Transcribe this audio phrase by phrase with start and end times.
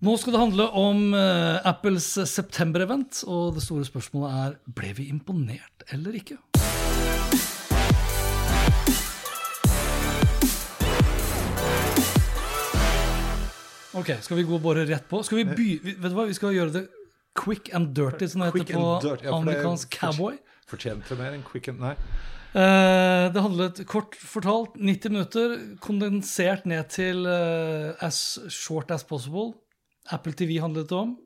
[0.00, 5.10] Nå skal det handle om uh, Apples september-event, og det store spørsmålet er ble vi
[5.12, 6.38] imponert eller ikke?
[13.92, 15.20] Ok, skal vi gå bare rett på?
[15.20, 15.68] Skal vi by...
[15.84, 16.86] Vet du hva, vi skal gjøre det
[17.36, 20.40] quick and dirty, som det heter på ja, for er amerikansk cowboy.
[20.70, 21.96] Fortjente mer enn quick and Nei.
[22.56, 29.60] Uh, det handlet kort fortalt 90 minutter, kondensert ned til uh, as short as possible.
[30.12, 31.16] Apple TV handlet det om.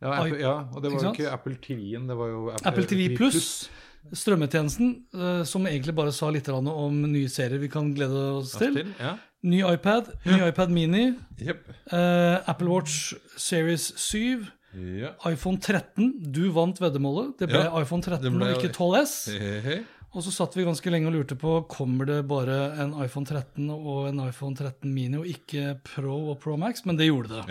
[0.00, 3.10] Ja, Apple, ja, og det var jo ikke Apple TV-en, det var jo Apple TV
[3.18, 3.68] Pluss,
[4.16, 8.78] strømmetjenesten, eh, som egentlig bare sa litt om nye serier vi kan glede oss til.
[8.80, 8.94] Til.
[9.00, 9.16] Ja.
[9.44, 11.04] Ny iPad, ny iPad Mini,
[11.40, 15.12] eh, Apple Watch Series 7, Ja.
[15.26, 16.30] iPhone 13.
[16.32, 17.36] Du vant veddemålet.
[17.38, 19.26] Det ble iPhone 13 ble- og ikke 12S.
[19.36, 19.78] Hei, hei.
[20.14, 23.68] Og så satt vi ganske lenge og lurte på kommer det bare en iPhone 13
[23.70, 27.44] og en iPhone 13 Mini og ikke Pro og Pro Max, men det gjorde det.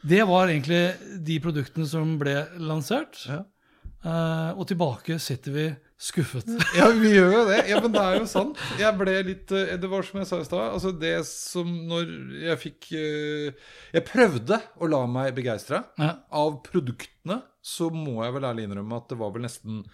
[0.00, 0.82] Det var egentlig
[1.26, 3.20] de produktene som ble lansert.
[3.28, 3.44] Ja.
[4.00, 5.64] Uh, og tilbake sitter vi
[6.00, 6.48] skuffet.
[6.78, 7.58] ja, vi gjør jo det.
[7.68, 8.60] Ja, men det er jo sant.
[8.80, 10.62] Jeg ble litt uh, Det var som jeg sa i stad.
[10.70, 12.14] Altså det som når
[12.46, 15.82] jeg fikk uh, Jeg prøvde å la meg begeistre.
[16.00, 16.14] Ja.
[16.32, 19.84] Av produktene så må jeg vel ærlig innrømme at det var vel nesten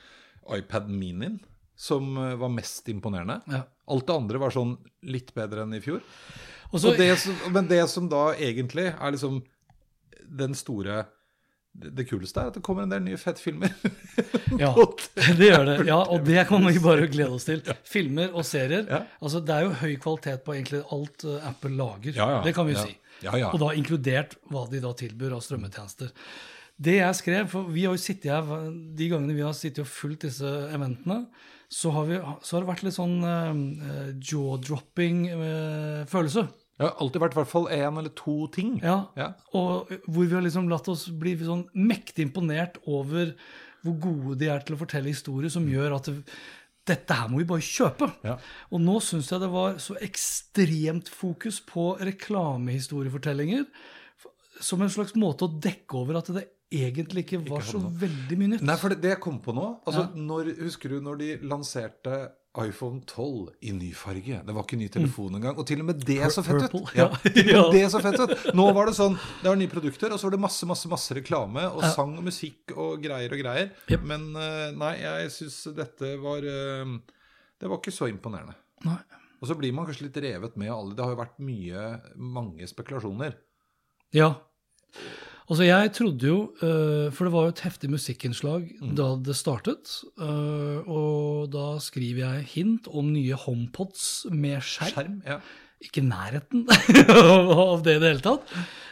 [0.54, 1.40] iPad Minien
[1.76, 3.40] som var mest imponerende.
[3.52, 3.64] Ja.
[3.92, 5.98] Alt det andre var sånn litt bedre enn i fjor.
[6.70, 9.42] Også, Og det som, men det som da egentlig er liksom
[10.28, 11.04] den store
[11.76, 13.72] det, kuleste er at det kommer en del nye fettfilmer.
[14.62, 14.72] ja,
[15.38, 15.76] det gjør det.
[15.88, 17.60] Ja, og det kan vi bare glede oss til.
[17.84, 18.86] Filmer og serier.
[18.88, 19.02] Ja.
[19.20, 22.14] Altså, det er jo høy kvalitet på egentlig alt eh, Apple lager.
[22.16, 22.42] Ja, ja.
[22.46, 22.84] Det kan vi Ja.
[22.86, 22.96] si.
[23.24, 23.48] Ja, ja.
[23.52, 26.10] Og da inkludert hva de da tilbyr av strømmetjenester.
[26.76, 28.42] Det jeg skrev, for vi har jo sittet her,
[28.96, 31.22] De gangene vi har sittet og fulgt disse eventene,
[31.72, 36.10] så har, vi, så har det vært litt sånn uh, jaw-dropping-følelse.
[36.12, 36.44] følelse.
[36.76, 38.76] Det har alltid vært i hvert fall én eller to ting.
[38.84, 39.30] Ja, Ja.
[39.56, 43.32] Og hvor vi har liksom latt oss bli sånn mektig imponert over
[43.86, 46.16] hvor gode de er til å fortelle historier, som gjør at det,
[46.86, 48.10] dette her må vi bare kjøpe.
[48.26, 48.36] Ja.
[48.70, 53.64] Og nå syns jeg det var så ekstremt fokus på reklamehistoriefortellinger
[54.60, 58.52] som en slags måte å dekke over at det egentlig ikke var så veldig mye
[58.54, 58.64] nytt.
[58.66, 62.16] Nei, for det, det jeg kom på nå altså, når, Husker du når de lanserte
[62.62, 64.40] iPhone 12 i ny farge?
[64.46, 65.56] Det var ikke ny telefon engang.
[65.58, 66.94] Og til og med det så fett ut!
[66.96, 67.10] Ja,
[67.74, 68.48] det så fett ut.
[68.56, 71.16] Nå var det sånn Det var nye produkter, og så var det masse masse, masse
[71.18, 73.70] reklame og sang og musikk og greier og greier.
[74.06, 76.96] Men eh, nei, jeg syns dette var eh,
[77.60, 78.56] Det var ikke så imponerende.
[78.86, 78.98] Nei.
[79.40, 80.94] Og så blir man kanskje litt revet med alle.
[80.96, 81.86] Det har jo vært mye,
[82.16, 83.36] mange spekulasjoner.
[84.16, 84.30] Ja.
[85.48, 88.94] Altså, jeg trodde jo eh, For det var jo et heftig musikkinnslag Mm.
[88.98, 89.92] da det startet.
[90.18, 94.90] eh, og da skriver jeg hint om nye HomePods med skjerm.
[94.92, 95.22] Skjerm.
[95.26, 95.38] Ja.
[95.84, 96.64] Ikke nærheten
[97.12, 98.48] av det i det hele tatt.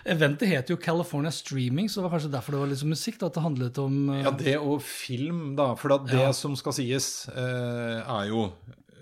[0.06, 3.18] Eventet het jo California Streaming, så det var kanskje derfor det var liksom musikk.
[3.18, 5.72] da, At det handlet om eh, Ja, det og film, da.
[5.74, 6.30] For det Ja.
[6.32, 8.52] som skal sies, er jo,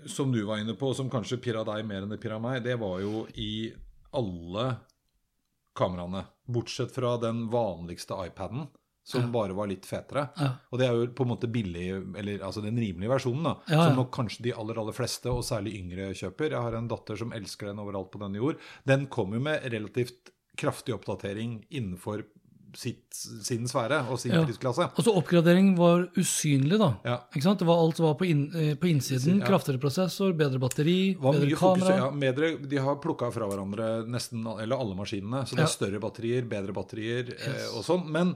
[0.07, 2.79] som du var inne på, som kanskje pirra deg mer enn det pirra meg, det
[2.79, 3.71] var jo i
[4.13, 4.77] alle
[5.75, 6.25] kameraene.
[6.45, 8.67] Bortsett fra den vanligste iPaden,
[9.03, 10.29] som bare var litt fetere.
[10.39, 10.49] Ja.
[10.71, 11.89] Og det er jo på en måte billig,
[12.19, 13.55] eller altså den rimelige versjonen, da.
[13.67, 13.87] Ja, ja.
[13.87, 16.55] Som nok kanskje de aller, aller fleste, og særlig yngre, kjøper.
[16.55, 18.61] Jeg har en datter som elsker den overalt på denne jord.
[18.87, 22.23] Den kom jo med relativt kraftig oppdatering innenfor
[22.75, 24.43] sitt, sin sfære og sin Ja.
[24.45, 24.87] prisklasse.
[24.97, 26.89] Altså Oppgradering var usynlig, da.
[27.05, 27.17] Ja.
[27.35, 27.59] Ikke sant?
[27.59, 29.39] Det var Alt var på, inn, eh, på innsiden.
[29.39, 29.45] Ja.
[29.47, 31.97] Kraftigere prosessor, bedre batteri, var bedre fokus, kamera.
[31.97, 35.43] ja, bedre, De har plukka fra hverandre nesten eller alle maskinene.
[35.47, 38.07] Så det er større batterier, bedre batterier eh, og sånn.
[38.09, 38.35] Men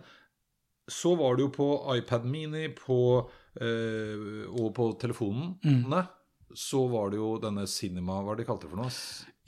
[0.89, 3.27] så var det jo på iPad Mini på,
[3.59, 6.07] eh, og på telefonene Mm.
[6.55, 8.91] så var det jo denne Cinema Hva var det de kalte det for noe?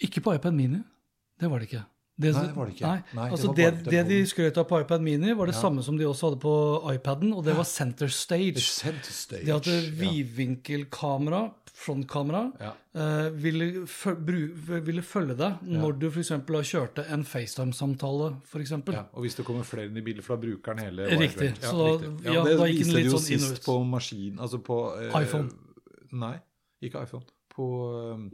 [0.01, 0.83] Ikke på iPad Mini.
[1.39, 1.85] Det var det ikke.
[2.19, 2.81] Det, Nei, det var det ikke.
[2.89, 5.53] Nei, Nei, det altså var det, det, de skrøt av på iPad Mini, var det
[5.55, 5.61] Ja.
[5.61, 6.55] samme som de også hadde på
[6.93, 8.59] iPaden, og det var center stage.
[8.59, 9.45] Center stage.
[9.45, 12.73] De hadde vidvinkelkamera, frontkamera, Ja.
[12.93, 13.85] eh, ville,
[14.83, 16.29] ville følge deg når du f.eks.
[16.67, 18.59] kjørte en FaceTime-samtale, for
[18.91, 21.53] Ja, og hvis det kommer flere inn i bildet, for da bruker den hele Riktig,
[21.61, 22.33] Ja, så riktig.
[22.33, 25.49] ja, det viste de jo sånn sist på maskin, altså på eh, iPhone.
[26.11, 26.35] Nei,
[26.83, 27.23] ikke iPhone.
[27.49, 27.69] På
[28.13, 28.29] eh,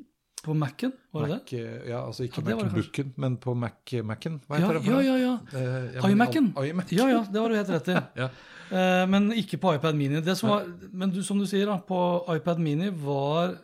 [0.46, 1.62] På Mac-en, var det Mac, det?
[1.90, 4.36] ja, altså ikke Ja, Mac-booken, men på Mac, Mac-en.
[4.46, 4.66] Hva det?
[4.66, 4.90] Ja, det?
[4.92, 5.16] ja, ja.
[5.24, 5.38] ja.
[5.58, 6.52] Eh, ja, iMac-en.
[6.70, 6.92] iMac.
[6.94, 7.96] Ja, ja, det har du helt rett i.
[8.22, 8.30] Ja.
[8.66, 10.22] Eh, men ikke på iPad Mini.
[10.26, 12.00] Det som var, men du, som du sier, da, på
[12.36, 13.58] iPad Mini var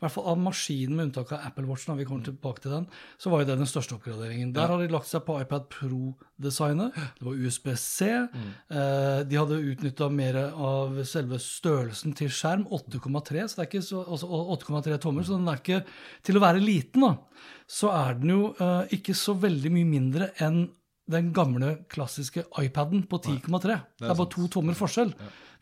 [0.00, 2.72] i hvert fall av maskinen, med unntak av Apple Watch, når vi kommer tilbake til
[2.72, 2.86] den,
[3.20, 4.54] så var jo det den største oppgraderingen.
[4.56, 6.96] Der har de lagt seg på iPad Pro-designet.
[7.18, 8.08] Det var USB-C.
[8.32, 8.46] Mm.
[8.78, 13.84] Eh, de hadde utnytta mer av selve størrelsen til skjerm, 8,3 så det er ikke
[13.84, 15.84] så, altså 8,3 tommer, så den er ikke
[16.24, 20.32] Til å være liten, da, så er den jo eh, ikke så veldig mye mindre
[20.40, 20.62] enn
[21.10, 23.78] den gamle, klassiske iPaden på 10,3.
[24.00, 25.12] Det er bare to tommer forskjell,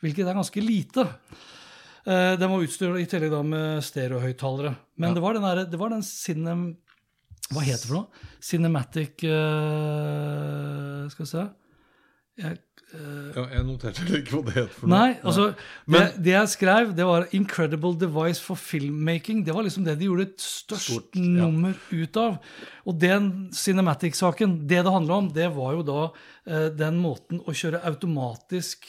[0.05, 1.06] hvilket er ganske lite.
[2.08, 4.72] Eh, den var utstyrt i tillegg da med stereohøyttalere.
[4.96, 6.70] Men det var den der, det var den cinem...
[7.49, 8.25] Hva heter det for noe?
[8.44, 11.44] Cinematic uh, Skal vi se
[12.38, 12.58] jeg,
[12.93, 14.93] Ja, jeg noterte ikke hva det het for noe.
[14.93, 15.46] Nei, altså
[15.88, 19.44] Men- det, det jeg skrev, det var 'Incredible Device for Filmmaking'.
[19.44, 21.25] Det var liksom det de gjorde et størst Stort, ja.
[21.25, 22.38] nummer ut av.
[22.84, 27.52] Og den Cinematic-saken, det det handla om, det var jo da uh, den måten å
[27.52, 28.84] kjøre automatisk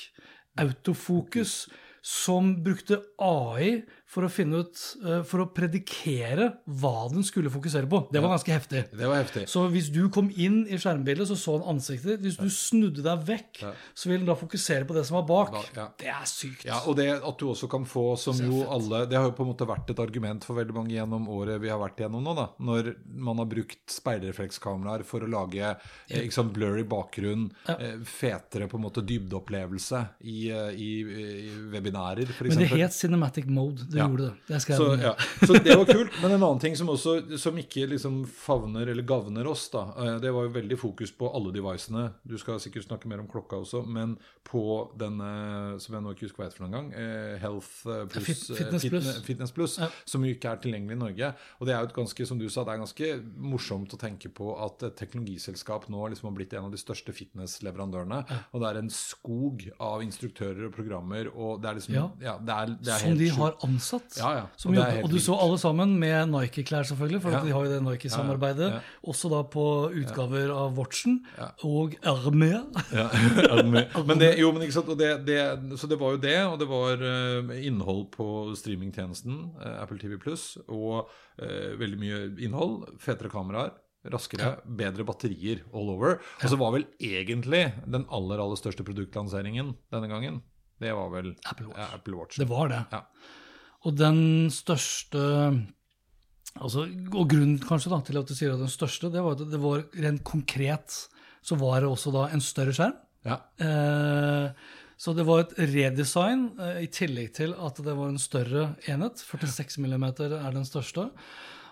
[0.59, 1.69] autofokus
[2.01, 6.49] som brukte AI for å finne ut eh, For å predikere
[6.81, 8.01] hva den skulle fokusere på.
[8.13, 8.83] Det var ganske heftig.
[8.89, 9.45] Det var heftig.
[9.51, 12.25] Så hvis du kom inn i skjermbildet, så så han ansiktet ditt.
[12.25, 13.61] Hvis du snudde deg vekk,
[13.93, 15.69] så ville den da fokusere på det som var bak.
[15.77, 15.87] Ja.
[15.99, 16.65] Det er sykt.
[16.67, 19.45] Ja, og det at du også kan få, som jo alle Det har jo på
[19.45, 22.33] en måte vært et argument for veldig mange gjennom året vi har vært gjennom nå,
[22.37, 22.47] da.
[22.65, 22.91] Når
[23.29, 28.85] man har brukt speilreflekskameraer for å lage eh, sant, blurry bakgrunn, eh, fetere på en
[28.87, 32.55] måte dybdeopplevelse i, eh, i, i webinarer, f.eks.
[32.55, 33.85] Men det het cinematic mode.
[33.89, 34.07] Det Ja.
[34.09, 34.33] gjorde det.
[34.47, 35.13] Det skrev Så, ja.
[35.47, 36.11] så det var kult.
[36.23, 40.17] Men en annen ting som også som ikke liksom favner eller gavner oss, da, eh,
[40.23, 42.07] det var jo veldig fokus på alle devicene.
[42.27, 44.17] Du skal sikkert snakke mer om klokka også, men
[44.49, 44.63] på
[44.97, 48.25] denne som jeg nå ikke husker hva heter for noen gang, eh, Health eh, Plus,
[48.25, 49.09] Fit- eh, Fitness Plus.
[49.27, 49.89] Fitness Plus Ja.
[50.05, 51.33] som jo ikke er tilgjengelig i Norge.
[51.59, 54.29] Og det er jo et ganske, som du sa, det er ganske morsomt å tenke
[54.33, 58.23] på at et teknologiselskap nå liksom har blitt en av de største fitnessleverandørene.
[58.53, 62.37] Og det er en skog av instruktører og programmer, og det er liksom Ja.
[62.39, 63.63] det er, det er helt sjukt.
[63.95, 64.03] Har.
[64.19, 64.43] Ja, ja.
[64.69, 67.41] Og helt og du så alle sammen med Nike-klær, selvfølgelig, for Ja.
[67.45, 68.69] de har jo det Nike-samarbeidet.
[69.07, 71.19] Også da på utgaver av Watchen
[71.63, 71.97] og.
[72.03, 72.15] Ja,
[74.07, 75.39] men det, jo, men ikke sant, og det, det,
[75.79, 80.17] Så det var jo det, og det var uh, innhold på streamingtjenesten uh, Apple TV
[80.21, 81.09] Pluss, og
[81.41, 82.85] uh, veldig mye innhold.
[83.01, 83.73] Fetere kameraer,
[84.09, 86.19] raskere, bedre batterier all over.
[86.43, 90.41] Og så var vel egentlig den aller, aller største produktlanseringen denne gangen,
[90.79, 91.93] det var vel Apple Watch.
[91.93, 92.39] Apple Watch.
[92.39, 92.83] Det var det.
[92.91, 93.03] Ja.
[93.87, 95.21] Og den største
[96.59, 96.83] altså,
[97.15, 99.61] Og grunnen kanskje da, til at du sier at den største, det var at det
[99.63, 100.97] var rent konkret
[101.45, 102.97] så var det også da en større skjerm.
[103.23, 103.37] Ja.
[103.63, 104.49] Eh,
[104.99, 109.23] så det var et redesign, eh, i tillegg til at det var en større enhet.
[109.23, 111.07] 46 mm er den største.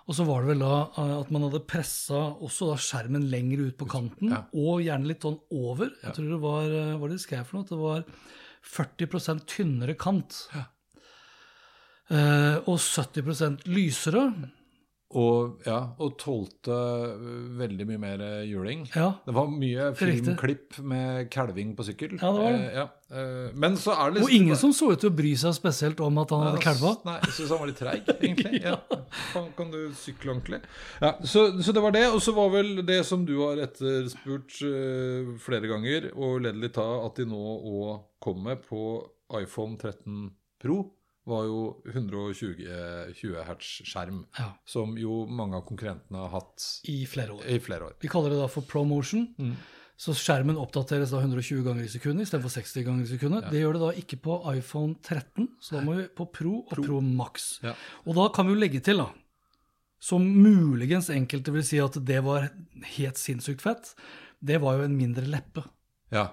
[0.08, 3.66] Og så var det vel da eh, at man hadde pressa også da skjermen lenger
[3.68, 4.46] ut på kanten, Ja.
[4.56, 5.92] og gjerne litt sånn over.
[6.02, 7.68] Jeg tror det var eh, Hva var det de skrev for noe?
[7.68, 8.08] At det var
[8.72, 10.46] 40% tynnere kant.
[10.56, 10.64] Eh,
[12.12, 14.28] og 70% lysere.
[15.16, 16.76] Og, ja, og tålte
[17.56, 18.82] veldig mye mer juling.
[18.92, 19.14] Ja.
[19.24, 22.18] Det var mye filmklipp med kalving på sykkel.
[22.20, 22.66] Ja, det var det.
[22.66, 22.84] Eh, ja.
[23.16, 26.02] eh, Men så er det Og ingen som så ut til å bry seg spesielt
[26.04, 26.92] om at han hadde kalva.
[27.08, 28.62] Nei, jeg syns han var litt treig, egentlig.
[28.66, 28.76] ja.
[29.32, 30.60] kan, kan du sykle ordentlig?
[31.00, 32.04] Ja, så, så det var det.
[32.12, 36.88] Og så var vel det som du har etterspurt uh, flere ganger, og ledelig ta
[37.06, 38.84] at de nå òg kommer på
[39.40, 40.82] iPhone 13 Pro,
[41.28, 42.68] var jo 120
[43.14, 44.22] Hz skjerm.
[44.38, 44.52] Ja.
[44.68, 47.44] Som jo mange av konkurrentene har hatt I flere år.
[47.46, 47.98] i flere år.
[48.02, 49.28] Vi kaller det da for promotion.
[49.38, 49.58] Mm.
[49.98, 53.48] Så skjermen oppdateres da 120 ganger i sekundet istedenfor 60 ganger i sekundet.
[53.50, 56.76] Det gjør det da ikke på iPhone 13, så da må vi på Pro og
[56.76, 57.56] Pro, Max.
[57.66, 57.74] Ja.
[58.06, 59.10] Og da kan vi jo legge til, da,
[59.98, 62.52] som muligens enkelte vil si at det var
[62.94, 63.96] helt sinnssykt fett,
[64.38, 65.66] det var jo en mindre leppe.
[66.14, 66.30] Ja.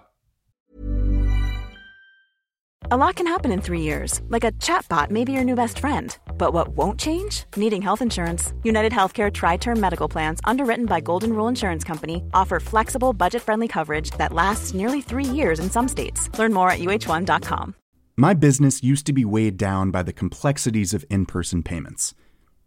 [2.91, 5.79] A lot can happen in three years, like a chatbot may be your new best
[5.79, 6.15] friend.
[6.37, 7.45] But what won't change?
[7.57, 8.53] Needing health insurance.
[8.63, 13.41] United Healthcare Tri Term Medical Plans, underwritten by Golden Rule Insurance Company, offer flexible, budget
[13.41, 16.29] friendly coverage that lasts nearly three years in some states.
[16.39, 17.75] Learn more at uh1.com.
[18.19, 22.15] My business used to be weighed down by the complexities of in person payments.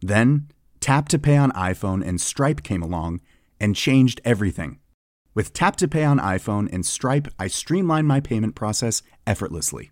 [0.02, 0.48] Then,
[0.80, 3.22] Tap to Pay on iPhone and Stripe came along
[3.60, 4.80] and changed everything.
[5.36, 9.92] With Tap to Pay on iPhone and Stripe, I streamlined my payment process effortlessly.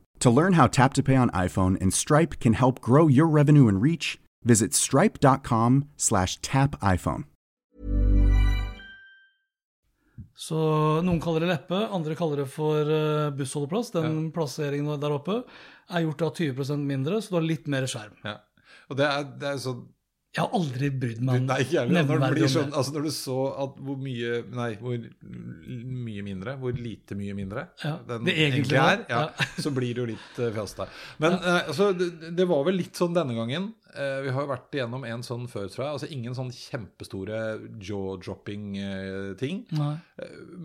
[0.21, 3.67] To learn how Tap to Pay on iPhone and Stripe can help grow your revenue
[3.67, 7.25] and reach, visit stripe.com slash tap iPhone.
[10.37, 10.57] Så
[11.05, 13.91] noen kaller det leppe, andre kaller det for uh, bussholdeplass.
[13.93, 15.39] Den plasseringen der oppe
[15.89, 18.13] er gjort av 20 mindre, så du har litt mer skjerm.
[18.25, 18.37] Ja.
[18.89, 19.83] Og det er, det er sånn
[20.31, 23.33] Jeg har aldri brydd meg det nevneverdig om sånn, altså når du så
[23.65, 28.79] at hvor mye Nei, hvor mye mindre, hvor lite mye mindre Ja, den det egentlig
[28.79, 30.95] er, ja, ja, så blir det jo litt uh, fjas der.
[31.19, 33.73] Men eh, altså, det, det var vel litt sånn denne gangen.
[33.91, 35.97] Uh, vi har jo vært igjennom en sånn før, tror jeg.
[35.97, 37.41] Altså Ingen sånn kjempestore
[37.91, 39.65] jaw-dropping-ting.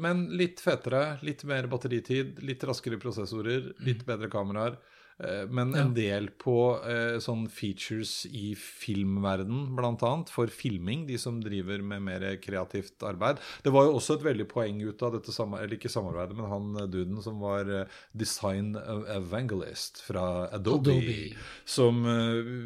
[0.06, 4.78] Men litt fetere, litt mer batteritid, litt raskere prosessorer, litt bedre kameraer.
[5.18, 6.54] Eh, Men en del på
[6.85, 13.38] eh, sånn features i filmverden, annet, for filming, de som driver med mer kreativt arbeid.
[13.64, 16.50] Det var jo også et veldig poeng ut av dette samarbeidet, eller ikke samarbeidet, men
[16.52, 21.35] han eh, duden som var design evangelist fra Adobe, Adobe.
[21.64, 22.02] som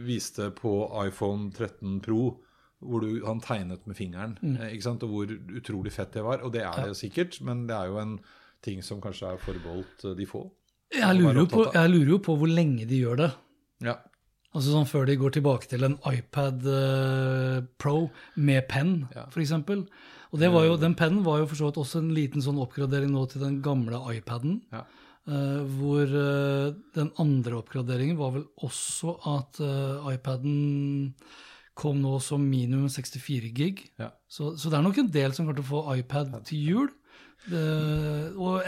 [0.06, 0.74] viste på
[1.06, 2.40] iPhone 13 Pro
[2.80, 4.56] hvor du, han tegnet med fingeren, Mm.
[5.04, 5.26] og hvor
[5.60, 6.40] utrolig fett det var.
[6.42, 8.18] Og det er det sikkert, men det er jo en
[8.62, 10.50] ting som kanskje er forbeholdt eh, de få.
[10.90, 13.28] Jeg lurer, jo på, jeg lurer jo på hvor lenge de gjør det.
[13.86, 13.96] Ja.
[14.50, 19.28] Altså sånn Før de går tilbake til en iPad uh, Pro med penn, Ja.
[19.30, 19.52] f.eks.
[20.30, 22.58] Og det var jo, den pennen var jo for så vidt også en liten sånn
[22.62, 24.60] oppgradering nå til den gamle iPaden.
[24.74, 24.84] Ja.
[25.30, 30.56] Uh, hvor uh, den andre oppgraderingen var vel også at eh, iPaden
[31.78, 33.84] kom nå som minimum 64 gig.
[34.00, 34.10] Ja.
[34.28, 36.90] Så, så det er nok en del som kommer til å få iPad til jul.
[37.48, 37.60] Det,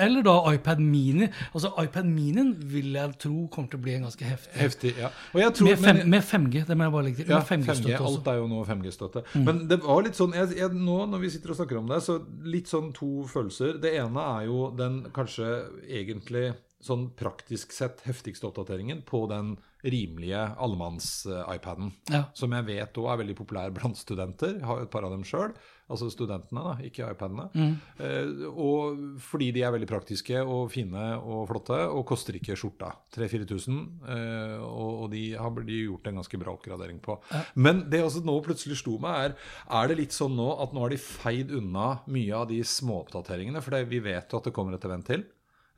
[0.00, 1.29] eller da iPad Mini.
[1.52, 4.55] Altså iPad Minien vil jeg tro kommer til å bli en ganske heftig.
[4.62, 5.11] Heftig, ja.
[5.35, 7.29] Og jeg tror, Med, fem, men- med 5G, det må jeg bare legge til.
[7.29, 8.17] Ja, med 5G-støtte 5G, også.
[8.17, 9.25] alt er jo nå 5G-støtte.
[9.35, 9.45] Mm.
[9.45, 12.02] Men det var litt sånn jeg, jeg, Nå når vi sitter og snakker om det,
[12.02, 13.81] så litt sånn to følelser.
[13.81, 15.52] Det ene er jo den kanskje
[15.88, 19.52] egentlig sånn praktisk sett heftigste oppdateringen på den
[19.85, 21.93] rimelige allemanns-iPaden.
[22.11, 22.25] Ja.
[22.35, 24.57] Som jeg vet òg er veldig populær blant studenter.
[24.59, 25.52] Jeg har et par av dem sjøl.
[25.93, 27.45] Altså studentene, da, ikke iPadene.
[27.53, 27.75] Mm.
[28.03, 32.95] Eh, og fordi de er veldig praktiske og fine og flotte, og koster ikke skjorta.
[33.15, 33.83] 3000-4000.
[34.09, 37.19] Eh, og, og de har de gjort en ganske bra oppgradering på.
[37.61, 40.83] Men det også nå plutselig slo meg, er er det litt sånn nå at nå
[40.85, 43.61] har de feid unna mye av de småoppdateringene?
[43.63, 45.25] For det, vi vet jo at det kommer et event til.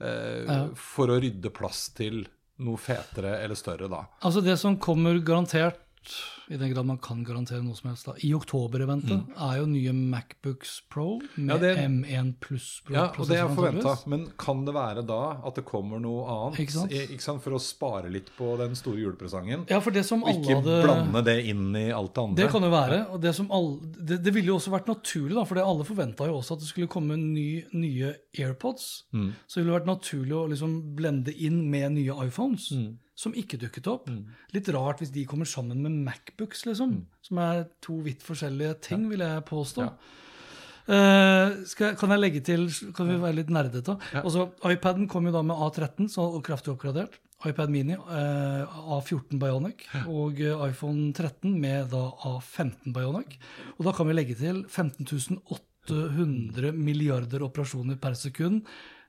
[0.00, 0.60] Eh, Ja.
[0.78, 2.24] For å rydde plass til
[2.64, 4.04] noe fetere eller større, da.
[4.22, 5.80] Altså Det som kommer garantert,
[6.54, 9.92] i den grad man kan garantere noe som helst, da, i oktober-eventet, er jo nye
[9.92, 11.48] Macbooks Pro med Mm.
[11.50, 13.94] Ja, det- M1 pluss Ja, og det er forventa.
[14.06, 16.60] Men kan det være da at det kommer noe annet?
[16.60, 16.92] Ikke sant?
[16.92, 17.42] I- ikke sant?
[17.42, 19.66] For å spare litt på den store julepresangen?
[19.68, 22.36] Ja, for det som alle ikke hadde blande det inn i alt det andre?
[22.44, 23.10] Det kan jo være.
[23.10, 25.84] og Det, som alle, det, det ville jo også vært naturlig, da, for det alle
[25.84, 29.04] forventa jo også at det skulle komme ny, nye AirPods.
[29.12, 29.32] Mm.
[29.48, 32.98] Så det ville vært naturlig å liksom blende inn med nye iPhones, Mm.
[33.16, 34.08] som ikke dukket opp.
[34.52, 35.92] Litt rart hvis de kommer sammen med
[36.44, 36.90] Macbooks, liksom.
[36.92, 37.06] Mm.
[37.22, 39.88] Som er to vidt forskjellige ting, vil jeg påstå.
[40.84, 43.94] Uh, skal, kan jeg legge til Kan vi være litt nerdete?
[44.20, 47.16] Altså, iPaden kom jo da med A13, så og kraftig oppgradert.
[47.44, 53.38] iPad Mini uh, A14 Bionic og uh, iPhone 13 med da A15 Bionic.
[53.78, 55.40] Og da kan vi legge til 15
[55.88, 58.64] 800 milliarder operasjoner per sekund.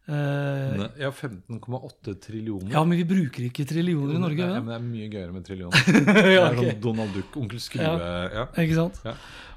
[0.08, 2.72] Eh, Ja, 15,8 trillioner.
[2.72, 4.38] ja, men vi bruker ikke trillioner i Norge.
[4.44, 5.88] Ja, Ja, men det er mye gøyere med trillioner.
[6.14, 6.62] Det ja, er ok.
[6.62, 7.82] sånn Donald Duck, Onkel Skrue
[8.36, 8.46] ja.
[8.62, 9.00] Ikke sant?
[9.08, 9.16] Ja.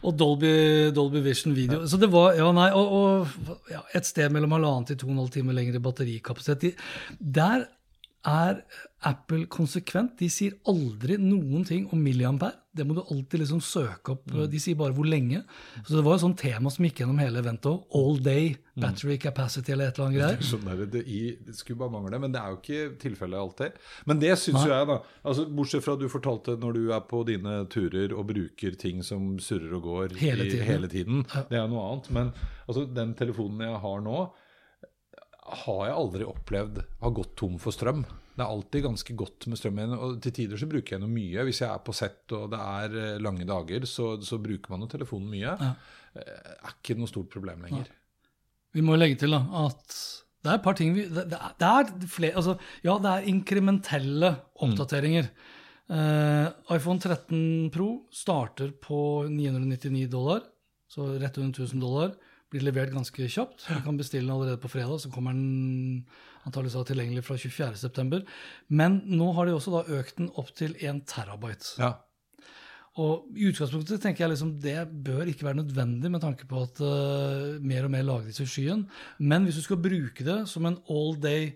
[0.09, 0.53] Og Dolby,
[0.95, 1.83] Dolby Vision video.
[1.91, 5.17] Så det var, ja nei, og, og ja, et sted mellom halvannen til to og
[5.17, 6.63] en halv time lengre batterikapasitet.
[6.63, 7.67] De, der
[8.29, 8.63] er
[9.07, 10.17] Apple konsekvent.
[10.19, 12.57] De sier aldri noen ting om milliampere.
[12.79, 14.25] Det må du alltid liksom søke opp.
[14.53, 15.43] De sier bare hvor lenge.
[15.83, 17.85] Så det var jo sånn tema som gikk gjennom hele eventet òg.
[17.99, 20.45] All day battery capacity eller et eller annet greier.
[20.47, 23.79] Sånn der, det, i, det skulle bare mangle, men det er jo ikke tilfellet alltid.
[24.07, 24.99] Men det syns jo jeg, da.
[25.27, 29.03] Altså, bortsett fra at du fortalte når du er på dine turer og bruker ting
[29.07, 30.67] som surrer og går Hele i, tiden.
[30.71, 31.25] hele tiden.
[31.51, 32.13] Det er noe annet.
[32.15, 32.31] Men
[32.69, 34.29] altså, den telefonen jeg har nå
[35.65, 38.05] har jeg aldri opplevd har gått tom for strøm.
[38.39, 39.95] Det er alltid ganske godt med strøm igjen.
[39.99, 41.47] Og til tider så bruker jeg noe mye.
[41.49, 44.85] Hvis jeg er på sett og det er eh, lange dager, så, så bruker man
[44.85, 45.55] jo telefonen mye.
[45.59, 45.73] Ja.
[46.15, 47.91] Eh, er ikke noe stort problem lenger.
[48.77, 49.99] Vi må legge til da, at
[50.45, 52.55] det er et par ting vi, det, det er, det er flere, altså,
[52.87, 54.31] Ja, det er inkrementelle
[54.63, 55.33] oppdateringer.
[55.89, 59.01] Eh, iPhone 13 Pro starter på
[59.33, 60.45] 999 dollar,
[60.89, 62.15] så rett under 1000 dollar.
[62.49, 63.67] Blir levert ganske kjapt.
[63.69, 66.07] Du kan bestille den allerede på fredag, så kommer den
[66.49, 68.23] antakeligvis tilgjengelig fra 24.9.
[68.73, 71.75] Men nå har de også da økt den opp til 1 terabyte.
[71.83, 71.93] Ja.
[72.99, 76.81] Og i utgangspunktet tenker jeg liksom det bør ikke være nødvendig med tanke på at
[76.83, 78.87] uh, mer og mer lagres i skyen.
[79.21, 81.53] Men hvis du skal bruke det som en all day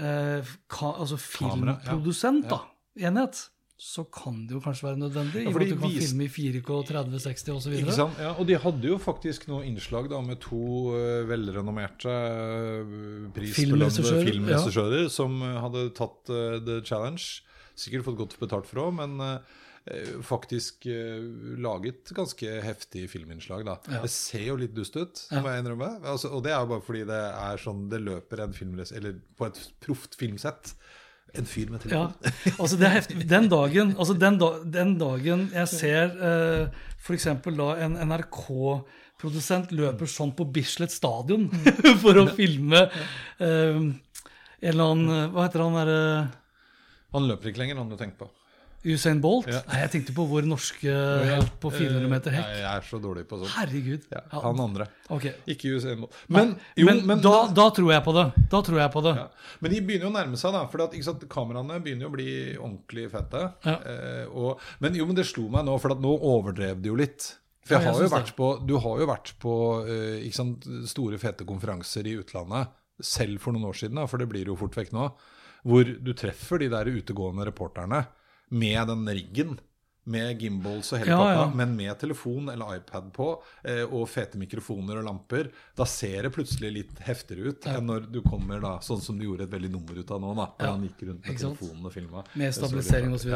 [0.00, 0.40] uh,
[0.80, 1.24] altså ja.
[1.26, 2.56] filmprodusent, Ja.
[2.56, 3.42] da, enhet,
[3.76, 5.42] så kan det jo kanskje være nødvendig.
[5.44, 7.74] Ja, i og med at du kan vis- filme i 4K, 30, 60 osv.
[7.76, 8.16] Ikke sant?
[8.24, 15.02] Ja, og de hadde jo faktisk noe innslag da med to uh, velrenommerte uh, Filmregissører,
[15.04, 15.12] ja.
[15.12, 17.20] som uh, hadde tatt uh, The Challenge.
[17.76, 19.20] Sikkert fått godt betalt for òg, men
[20.26, 20.88] faktisk
[21.62, 23.60] laget ganske heftig filminnslag.
[23.68, 23.76] da.
[23.92, 24.00] Ja.
[24.02, 25.90] Det ser jo litt dust ut, må jeg innrømme.
[26.00, 28.56] Altså, og det er jo bare fordi det er sånn det løper en.
[28.96, 30.72] Eller på et proft filmsett.
[31.34, 32.06] En fyr med Ja,
[32.62, 33.26] altså det er heftig.
[33.28, 37.26] Den dagen, altså den, da, den dagen jeg ser eh, f.eks.
[37.44, 41.48] da en NRK-produsent løper sånn på Bislett stadion
[42.02, 46.00] for å filme eh, en eller annen Hva heter han derre
[47.12, 48.30] Han løper ikke lenger, han du tenker på.
[48.84, 49.48] Usain Bolt?
[49.50, 49.62] Ja.
[49.70, 50.92] Nei, jeg tenkte på vår norske
[51.26, 52.48] helt på 400 meter hekk.
[52.50, 53.54] Nei, Jeg er så dårlig på sånt.
[53.56, 54.04] Herregud.
[54.12, 54.86] Ja, han andre.
[55.08, 55.26] ok.
[55.54, 56.18] Ikke Usain Bolt.
[56.28, 58.26] Men, Men, jo, men, men, da, da tror jeg på det.
[58.52, 59.14] Da tror jeg på det.
[59.22, 59.26] ja.
[59.60, 60.66] men de begynner jo å nærme seg, da.
[60.70, 62.28] For at, sant, kameraene begynner jo å bli
[62.58, 63.42] ordentlig fette.
[63.66, 63.78] Ja.
[63.80, 67.32] Eh, og, men jo, men det slo meg nå, for nå overdrev de jo litt.
[67.66, 69.54] For jeg har jo vært på, du har jo vært på
[69.90, 72.70] eh, ikke sant, store, fete konferanser i utlandet,
[73.02, 75.08] selv for noen år siden, da, for det blir jo fort vekk nå,
[75.66, 78.04] hvor du treffer de der utegående reporterne
[78.50, 79.58] med den riggen.
[80.06, 81.46] Med gimbals og hele Ja, ja.
[81.50, 85.48] men med telefon eller iPad på, eh, og fete mikrofoner og lamper.
[85.74, 89.24] Da ser det plutselig litt heftigere ut enn når du kommer da, sånn som du
[89.26, 90.30] gjorde et veldig nummer ut av nå.
[90.38, 92.22] da, Ja, Han gikk rundt med telefonen og filma.
[92.38, 93.34] Med stabilisering osv.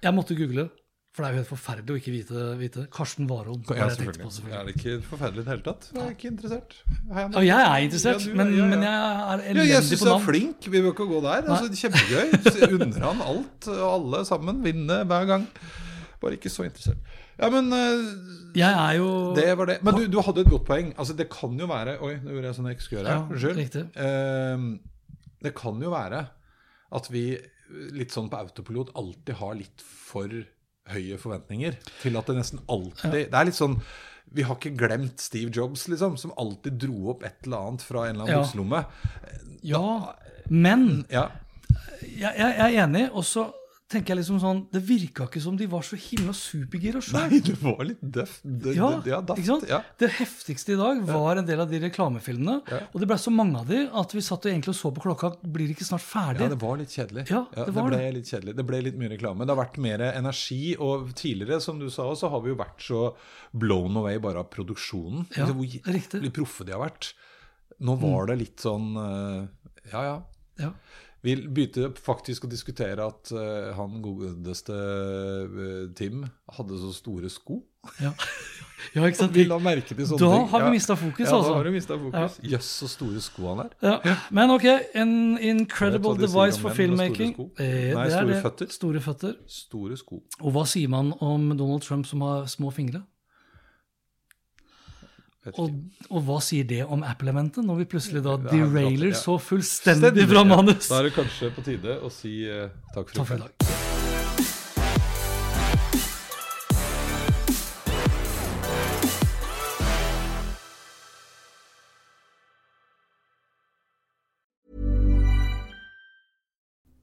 [0.00, 0.70] Jeg måtte google,
[1.12, 2.82] for det er jo helt forferdelig å ikke vite, vite.
[2.94, 3.62] Karsten Warholm.
[3.66, 4.22] var Ja, jeg selvfølgelig.
[4.22, 4.58] på, selvfølgelig.
[4.60, 5.88] Er det ikke forferdelig i det hele tatt?
[5.94, 6.74] Jeg er ikke interessert.
[7.12, 8.66] Hei, Ja, jeg er interessert, Ja, du- men, ja, ja.
[8.70, 10.60] men jeg er Ja, jeg elendig syns på du er flink.
[10.70, 11.42] Vi bør ikke gå der.
[11.50, 12.26] Altså, kjempegøy.
[12.60, 14.62] Jeg Unner han alt og alle sammen.
[14.62, 15.46] Vinne hver gang.
[16.20, 16.98] Bare ikke så interessert.
[17.40, 19.82] Ja, men eh, Jeg er jo det var det.
[19.82, 20.94] Men du, du hadde et godt poeng.
[20.98, 23.10] Altså, det kan jo være Oi, nå gjorde jeg sånn jeg ikke skulle gjøre.
[23.10, 23.96] Ja, Unnskyld.
[23.96, 24.78] Eh,
[25.42, 26.28] det kan jo være
[26.92, 27.38] at vi
[27.96, 30.28] litt sånn på autopilot alltid har litt for
[30.92, 31.76] høye forventninger.
[32.02, 33.80] Til at det nesten alltid Det er litt sånn
[34.32, 38.04] vi har ikke glemt Steve Jobs, liksom, som alltid dro opp et eller annet fra
[38.06, 38.42] en eller annen Ja.
[38.44, 38.84] bukselomme.
[39.62, 40.14] Ja,
[40.48, 41.24] men Ja,
[42.02, 43.48] jeg, jeg er enig, og så
[43.90, 47.16] tenker jeg liksom sånn Det virka ikke som de var så himla supergira sjøl.
[47.32, 48.36] Nei, det var litt døff.
[48.76, 49.40] Ja, ja, daft.
[49.42, 49.66] ikke sant?
[49.70, 49.80] Ja.
[49.98, 52.60] Det heftigste i dag var en del av de reklamefilmene.
[52.70, 52.80] Ja.
[52.94, 55.32] Og det ble så mange av de at vi satt og egentlig så på klokka.
[55.42, 56.46] Blir det ikke snart ferdig?
[56.46, 57.26] Ja, det var litt kjedelig.
[57.32, 58.12] Ja, det var ble det.
[58.20, 58.56] litt kjedelig.
[58.60, 59.46] Det ble litt mye reklame.
[59.48, 60.60] Det har vært mer energi.
[60.78, 63.02] Og tidligere, som du sa, så har vi jo vært så
[63.52, 65.26] blown away bare av produksjonen.
[65.34, 66.22] Ja, Liksom hvor riktig.
[66.28, 67.10] Hvor proffe de har vært.
[67.80, 69.46] Nå var det litt sånn eh,
[69.90, 70.16] Ja, ja.
[70.60, 70.74] Ja.
[71.22, 76.22] Vi begynte faktisk å diskutere at uh, han godeste uh, Tim
[76.56, 77.58] hadde så store sko.
[78.00, 78.10] Ja.
[78.94, 79.34] ja, ikke sant?
[79.36, 80.48] Vi la merke til sånne Da ting.
[80.52, 80.72] har vi Ja.
[80.74, 81.50] mistet fokus, ja, altså.
[81.52, 82.38] Da har vi mistet fokus.
[82.54, 83.76] Jøss, så store sko han er.
[83.84, 84.16] Ja.
[84.30, 84.66] Men ok,
[85.00, 87.34] en incredible device for menn med store filmmaking.
[87.58, 88.42] Eh, Nei, det er store det.
[88.44, 88.72] føtter.
[88.76, 89.34] Store føtter.
[89.60, 90.22] Store sko.
[90.40, 93.02] Og hva sier man om Donald Trump som har små fingre?
[95.56, 95.70] Og,
[96.10, 100.42] og hva sier det om Apple-elementet, når vi plutselig da er derailer så fullstendig fra
[100.42, 100.44] Ja.
[100.44, 100.88] manus?
[100.88, 103.78] Da er det kanskje på tide å si uh, takk for, Takk for i dag.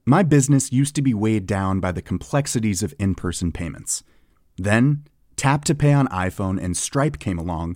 [0.06, 4.04] My business used to be weighed down by the complexities of in person payments.
[4.58, 5.04] Then,
[5.36, 7.76] Tap to Pay on iPhone and Stripe came along